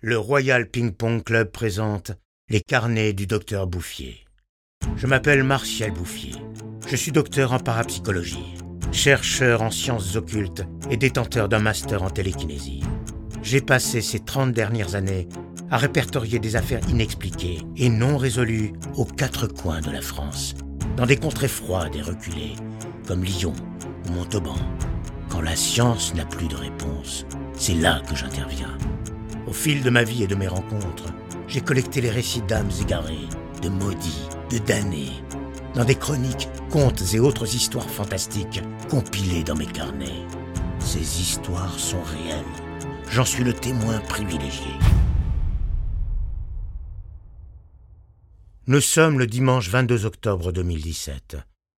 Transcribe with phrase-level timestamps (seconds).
[0.00, 2.12] le Royal Ping Pong Club présente
[2.48, 4.24] les carnets du docteur Bouffier.
[4.96, 6.34] Je m'appelle Martial Bouffier.
[6.86, 8.54] Je suis docteur en parapsychologie,
[8.92, 12.84] chercheur en sciences occultes et détenteur d'un master en télékinésie.
[13.42, 15.28] J'ai passé ces 30 dernières années
[15.68, 20.54] à répertorier des affaires inexpliquées et non résolues aux quatre coins de la France,
[20.96, 22.54] dans des contrées froides et reculées,
[23.06, 23.52] comme Lyon
[24.06, 24.56] ou Montauban.
[25.28, 28.78] Quand la science n'a plus de réponse, c'est là que j'interviens.
[29.48, 31.06] Au fil de ma vie et de mes rencontres,
[31.46, 33.26] j'ai collecté les récits d'âmes égarées,
[33.62, 35.22] de maudits, de damnés,
[35.74, 40.26] dans des chroniques, contes et autres histoires fantastiques compilées dans mes carnets.
[40.80, 42.44] Ces histoires sont réelles.
[43.10, 44.70] J'en suis le témoin privilégié.
[48.66, 51.38] Nous sommes le dimanche 22 octobre 2017.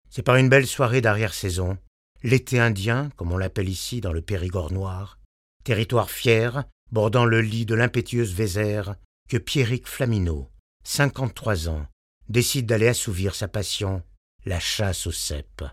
[0.09, 1.77] C'est par une belle soirée d'arrière-saison,
[2.23, 5.19] l'été indien, comme on l'appelle ici dans le Périgord noir,
[5.65, 8.97] territoire fier, bordant le lit de l'impétueuse Vézère,
[9.29, 10.51] que Pierrick Flamino,
[10.85, 11.87] 53 ans,
[12.29, 14.03] décide d'aller assouvir sa passion,
[14.45, 15.65] la chasse aux cèpes.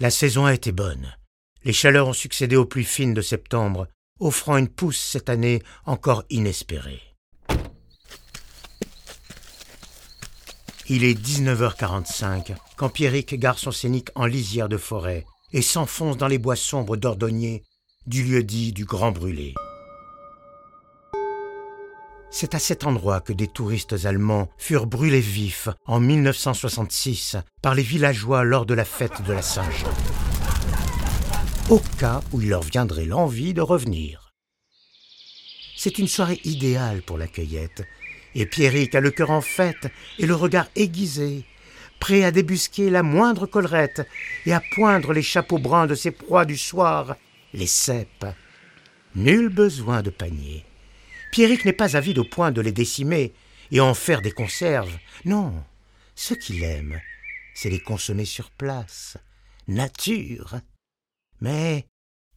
[0.00, 1.16] La saison a été bonne.
[1.64, 3.88] Les chaleurs ont succédé aux pluies fines de septembre,
[4.20, 7.00] offrant une pousse cette année encore inespérée.
[10.86, 16.28] Il est 19h45 quand Pierrick gare son scénic en lisière de forêt et s'enfonce dans
[16.28, 17.62] les bois sombres d'Ordonnier
[18.06, 19.54] du lieu dit du Grand Brûlé.
[22.36, 27.84] C'est à cet endroit que des touristes allemands furent brûlés vifs en 1966 par les
[27.84, 29.94] villageois lors de la fête de la Saint-Jean.
[31.70, 34.32] Au cas où il leur viendrait l'envie de revenir.
[35.76, 37.86] C'est une soirée idéale pour la cueillette,
[38.34, 39.86] et Pierrick a le cœur en fête
[40.18, 41.44] et le regard aiguisé,
[42.00, 44.08] prêt à débusquer la moindre collerette
[44.44, 47.14] et à poindre les chapeaux bruns de ses proies du soir,
[47.52, 48.26] les cèpes.
[49.14, 50.64] Nul besoin de panier.
[51.34, 53.34] Pierrick n'est pas avide au point de les décimer
[53.72, 54.96] et en faire des conserves.
[55.24, 55.64] Non,
[56.14, 57.00] ce qu'il aime,
[57.54, 59.16] c'est les consommer sur place.
[59.66, 60.60] Nature.
[61.40, 61.86] Mais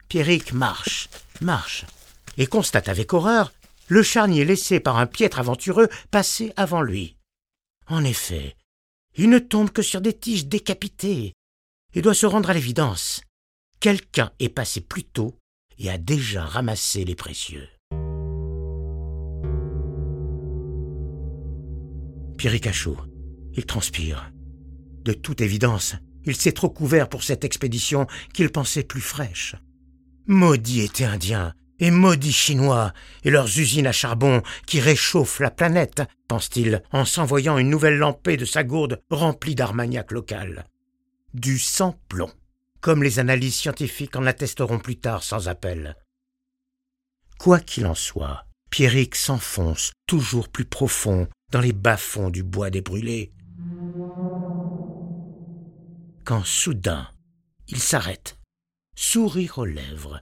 [0.09, 1.09] Pierrick marche,
[1.41, 1.85] marche,
[2.39, 3.53] et constate avec horreur
[3.88, 7.17] le charnier laissé par un piètre aventureux passer avant lui.
[7.85, 8.55] En effet,
[9.16, 11.33] il ne tombe que sur des tiges décapitées,
[11.93, 13.22] et doit se rendre à l'évidence.
[13.79, 15.38] Quelqu'un est passé plus tôt
[15.77, 17.69] et a déjà ramassé les précieux.
[22.37, 22.97] Pierre chaud.
[23.53, 24.31] Il transpire.
[25.03, 29.55] De toute évidence, il s'est trop couvert pour cette expédition qu'il pensait plus fraîche.
[30.27, 32.93] Maudit été indien, et maudits Chinois
[33.23, 38.37] et leurs usines à charbon qui réchauffent la planète, pense-t-il en s'envoyant une nouvelle lampée
[38.37, 40.65] de sa gourde remplie d'armagnac local.
[41.33, 42.31] Du sans-plomb,
[42.81, 45.95] comme les analyses scientifiques en attesteront plus tard sans appel.
[47.39, 52.81] Quoi qu'il en soit, Pierrick s'enfonce toujours plus profond dans les bas-fonds du bois des
[52.81, 53.31] brûlés.
[56.25, 57.09] Quand soudain,
[57.68, 58.38] il s'arrête,
[58.96, 60.22] sourire aux lèvres,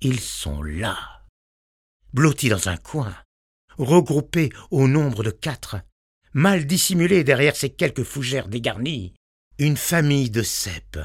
[0.00, 0.98] ils sont là,
[2.12, 3.14] blottis dans un coin,
[3.76, 5.76] regroupés au nombre de quatre,
[6.32, 9.14] mal dissimulés derrière ces quelques fougères dégarnies,
[9.58, 11.00] une famille de cèpes,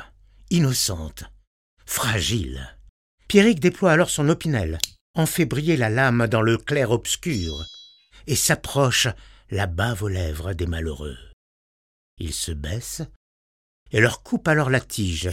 [0.50, 1.26] innocente,
[1.86, 2.78] fragile.
[3.28, 4.80] Pierrick déploie alors son opinel,
[5.14, 7.54] en fait briller la lame dans le clair obscur,
[8.30, 9.08] et s'approche
[9.50, 11.18] la bave aux lèvres des malheureux.
[12.20, 13.02] Il se baisse
[13.92, 15.32] et leur coupe alors la tige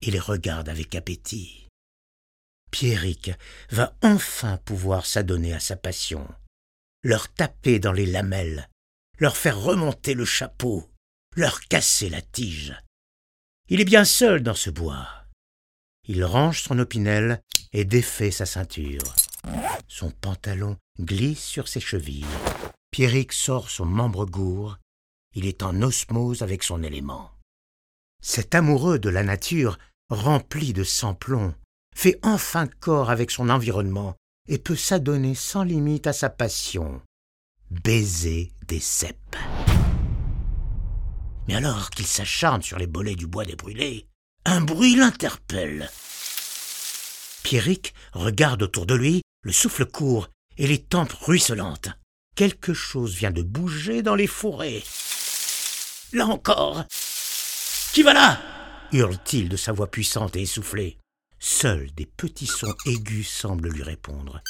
[0.00, 1.66] et les regarde avec appétit.
[2.70, 3.32] Pierrick
[3.70, 6.28] va enfin pouvoir s'adonner à sa passion,
[7.02, 8.68] leur taper dans les lamelles,
[9.18, 10.88] leur faire remonter le chapeau,
[11.34, 12.76] leur casser la tige.
[13.68, 15.08] Il est bien seul dans ce bois.
[16.04, 17.42] Il range son opinel
[17.72, 19.16] et défait sa ceinture.
[19.88, 22.26] Son pantalon glisse sur ses chevilles.
[22.90, 24.78] Pierrick sort son membre gourd.
[25.34, 27.30] Il est en osmose avec son élément.
[28.22, 31.54] Cet amoureux de la nature, rempli de sang-plomb,
[31.94, 34.14] fait enfin corps avec son environnement
[34.48, 37.02] et peut s'adonner sans limite à sa passion,
[37.70, 39.36] baiser des cèpes.
[41.48, 44.08] Mais alors qu'il s'acharne sur les bolets du bois des brûlés,
[44.44, 45.90] un bruit l'interpelle.
[47.46, 51.90] Pierrick regarde autour de lui, le souffle court et les tempes ruisselantes.
[52.34, 54.82] Quelque chose vient de bouger dans les fourrés.
[56.12, 56.82] Là encore.
[57.92, 58.42] Qui va là
[58.90, 60.98] hurle-t-il de sa voix puissante et essoufflée.
[61.38, 64.42] Seuls des petits sons aigus semblent lui répondre,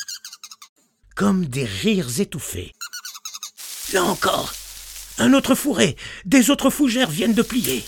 [1.14, 2.72] comme des rires étouffés.
[3.93, 4.54] Là encore,
[5.19, 7.84] un autre fourré, des autres fougères viennent de plier.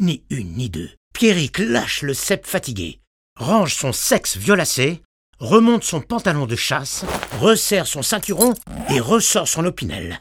[0.00, 3.00] Ni une ni deux, Pierrick lâche le cep fatigué,
[3.38, 5.00] range son sexe violacé,
[5.38, 7.04] remonte son pantalon de chasse,
[7.40, 8.54] resserre son ceinturon
[8.90, 10.20] et ressort son opinel.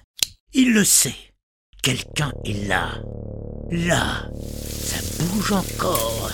[0.54, 1.16] Il le sait.
[1.84, 2.90] Quelqu'un est là.
[3.72, 4.30] Là.
[4.60, 6.32] Ça bouge encore.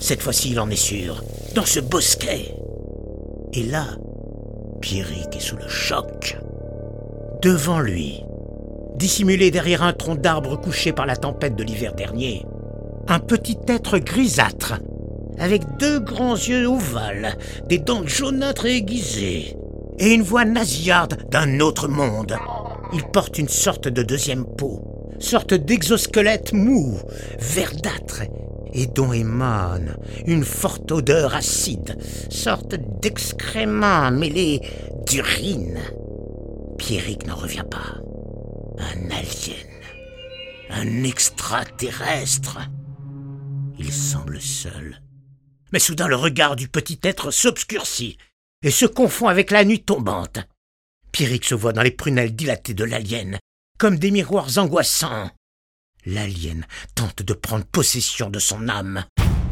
[0.00, 1.22] Cette fois-ci, il en est sûr.
[1.54, 2.54] Dans ce bosquet.
[3.52, 3.86] Et là,
[4.80, 6.38] Pierrick est sous le choc.
[7.42, 8.22] Devant lui,
[8.96, 12.44] dissimulé derrière un tronc d'arbre couché par la tempête de l'hiver dernier,
[13.08, 14.74] un petit être grisâtre,
[15.38, 17.36] avec deux grands yeux ovales,
[17.68, 19.56] des dents jaunâtres et aiguisées,
[19.98, 22.36] et une voix nasillarde d'un autre monde.
[22.92, 24.82] Il porte une sorte de deuxième peau,
[25.18, 26.98] sorte d'exosquelette mou,
[27.38, 28.22] verdâtre,
[28.72, 29.96] et dont émane
[30.26, 31.96] une forte odeur acide,
[32.30, 34.60] sorte d'excréments mêlés
[35.06, 35.80] d'urine.
[36.78, 38.00] Pierrick n'en revient pas.
[38.78, 39.56] Un alien.
[40.70, 42.58] Un extraterrestre.
[43.78, 45.00] Il semble seul.
[45.72, 48.18] Mais soudain le regard du petit être s'obscurcit
[48.62, 50.38] et se confond avec la nuit tombante.
[51.12, 53.38] Pierrick se voit dans les prunelles dilatées de l'alien,
[53.78, 55.30] comme des miroirs angoissants.
[56.06, 59.04] L'alien tente de prendre possession de son âme.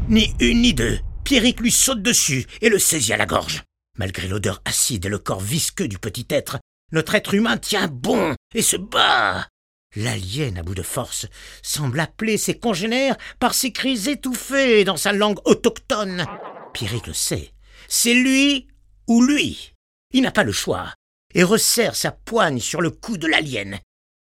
[0.08, 3.64] Ni une ni deux, Pierrick lui saute dessus et le saisit à la gorge.
[3.98, 6.58] Malgré l'odeur acide et le corps visqueux du petit être,
[6.92, 9.46] notre être humain tient bon et se bat.
[9.96, 11.26] L'alien, à bout de force,
[11.62, 16.26] semble appeler ses congénères par ses cris étouffés dans sa langue autochtone.
[16.74, 17.52] Pierrick le sait.
[17.88, 18.68] C'est lui
[19.06, 19.72] ou lui.
[20.12, 20.92] Il n'a pas le choix
[21.34, 23.78] et resserre sa poigne sur le cou de l'alien.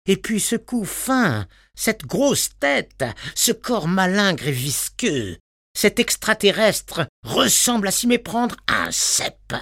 [0.07, 3.05] Et puis ce cou fin, cette grosse tête,
[3.35, 5.39] ce corps malingre et visqueux,
[5.77, 9.55] cet extraterrestre ressemble à s'y méprendre à un cep.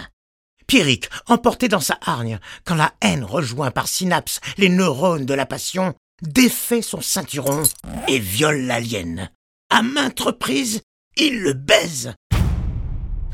[0.73, 5.45] Pierrick, emporté dans sa hargne, quand la haine rejoint par synapse les neurones de la
[5.45, 5.93] passion,
[6.23, 7.65] défait son ceinturon
[8.09, 9.29] et viole l'alien.
[9.69, 10.81] À maintes reprises,
[11.19, 12.15] il le baise.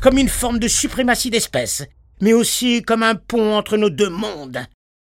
[0.01, 1.83] Comme une forme de suprématie d'espèce,
[2.19, 4.59] mais aussi comme un pont entre nos deux mondes.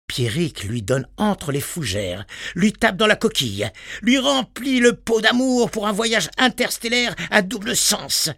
[0.07, 2.25] Pierrick lui donne entre les fougères,
[2.55, 7.43] lui tape dans la coquille, lui remplit le pot d'amour pour un voyage interstellaire à
[7.43, 8.31] double sens.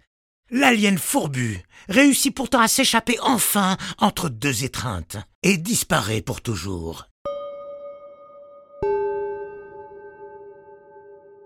[0.49, 7.07] L'alien fourbu réussit pourtant à s'échapper enfin entre deux étreintes et disparaît pour toujours.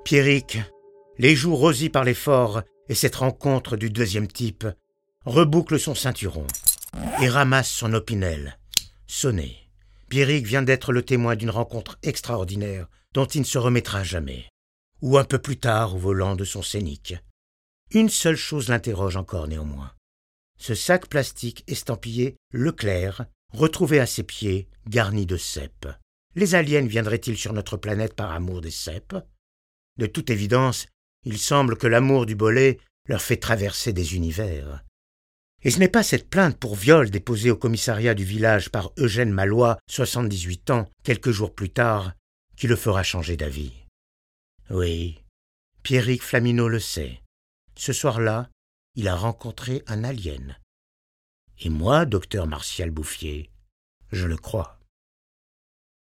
[0.06, 0.60] Pierrick,
[1.18, 4.68] les joues rosies par l'effort et cette rencontre du deuxième type,
[5.26, 6.46] reboucle son ceinturon
[7.22, 8.60] et ramasse son opinel.
[9.08, 9.58] Sonné.
[10.10, 14.46] Pierrick vient d'être le témoin d'une rencontre extraordinaire dont il ne se remettra jamais.
[15.02, 17.16] Ou un peu plus tard au volant de son scénique.
[17.94, 19.92] Une seule chose l'interroge encore néanmoins.
[20.58, 25.90] Ce sac plastique estampillé Leclerc, retrouvé à ses pieds, garni de cèpes.
[26.36, 29.18] Les aliens viendraient-ils sur notre planète par amour des cèpes?
[29.98, 30.88] De toute évidence,
[31.26, 32.80] il semble que l'amour du bolet
[33.10, 34.86] leur fait traverser des univers.
[35.64, 39.32] Et ce n'est pas cette plainte pour viol déposée au commissariat du village par Eugène
[39.32, 42.14] Malois, 78 ans, quelques jours plus tard,
[42.56, 43.74] qui le fera changer d'avis.
[44.70, 45.22] Oui,
[45.84, 47.22] Pierrick Flamineau le sait.
[47.76, 48.50] Ce soir-là,
[48.96, 50.58] il a rencontré un alien.
[51.60, 53.52] Et moi, docteur Martial Bouffier,
[54.12, 54.81] je le crois.